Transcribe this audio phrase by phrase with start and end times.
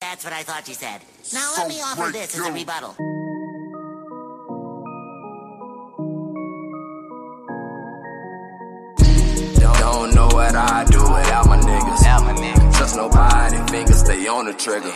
[0.00, 1.02] That's what I thought you said.
[1.34, 2.96] Now let me offer this as a rebuttal.
[9.60, 12.76] Don't know what I do without my niggas.
[12.78, 14.90] Trust nobody, fingers stay on the trigger.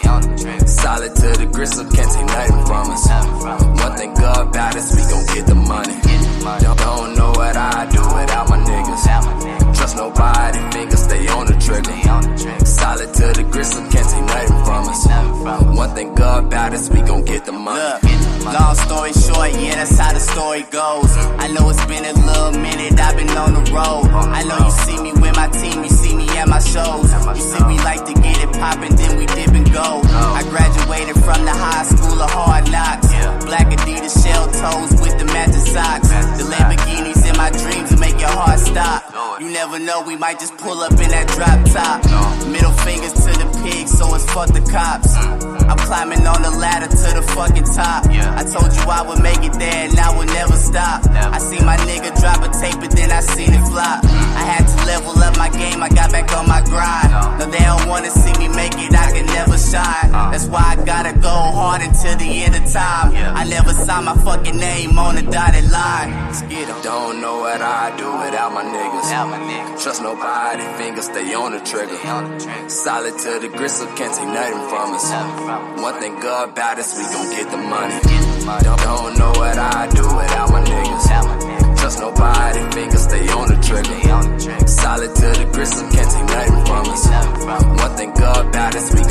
[0.67, 3.07] Solid to the gristle, can't take nothing from us.
[3.85, 6.01] One thing good about us, we gon' get the money.
[6.65, 9.77] Don't, don't know what I do without my niggas.
[9.77, 12.65] Trust nobody, fingers stay on the trigger.
[12.65, 14.34] Solid to the gristle, can't take nothing from us.
[15.45, 18.01] One thing good about us, we gon' get the money.
[18.45, 21.13] Long story short, yeah, that's how the story goes.
[21.37, 24.09] I know it's been a little minute, I've been on the road.
[24.09, 27.13] I know you see me with my team, you see me at my shows.
[27.13, 30.01] You see we like to get it poppin', then we dip and go.
[30.09, 33.09] I graduated from the high school of hard knocks.
[33.45, 36.09] Black Adidas shell toes with the matching socks.
[36.41, 39.13] The Lamborghinis in my dreams make your heart stop.
[39.41, 42.01] You never know, we might just pull up in that drop top.
[42.49, 45.14] Middle fingers to the pigs, so it's fuck the cops.
[45.95, 48.11] I'm climbing on the ladder to the fucking top.
[48.11, 48.35] Yeah.
[48.35, 51.07] I told you I would make it there and I would never stop.
[51.07, 54.03] I see my nigga drop a tape, but then I seen it flop.
[54.03, 54.11] Mm.
[54.35, 57.15] I had to level up my game, I got back on my grind.
[57.39, 60.11] No, they don't wanna see me make it, I can never shine.
[60.11, 60.31] Uh.
[60.35, 61.31] That's why I gotta go
[61.65, 63.09] hard until the end of time.
[63.41, 66.11] I never saw my fucking name on the dotted line.
[66.51, 66.69] Get.
[66.83, 69.83] Don't know what I do without my niggas.
[69.83, 71.99] Trust nobody, fingers stay on the trigger.
[72.69, 75.07] Solid to the gristle, can't take nothing from us.
[75.87, 77.99] One thing good about us, we gon' get the money.
[78.67, 81.07] Don't, don't know what I do without my niggas.
[81.81, 83.99] Trust nobody, fingers stay on the trigger.
[84.67, 87.05] Solid to the gristle, can't take nothing from us.
[87.83, 89.05] One thing good about us, we